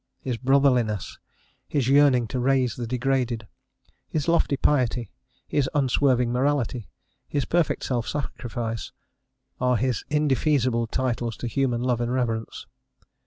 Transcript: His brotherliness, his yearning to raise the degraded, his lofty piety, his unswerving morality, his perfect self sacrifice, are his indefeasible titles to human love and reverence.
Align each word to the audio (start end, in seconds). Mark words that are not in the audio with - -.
His 0.19 0.37
brotherliness, 0.37 1.19
his 1.67 1.87
yearning 1.87 2.25
to 2.29 2.39
raise 2.39 2.75
the 2.75 2.87
degraded, 2.87 3.47
his 4.09 4.27
lofty 4.27 4.57
piety, 4.57 5.11
his 5.47 5.69
unswerving 5.75 6.31
morality, 6.31 6.87
his 7.27 7.45
perfect 7.45 7.83
self 7.83 8.07
sacrifice, 8.07 8.91
are 9.59 9.77
his 9.77 10.03
indefeasible 10.09 10.87
titles 10.87 11.37
to 11.37 11.47
human 11.47 11.83
love 11.83 12.01
and 12.01 12.11
reverence. 12.11 12.65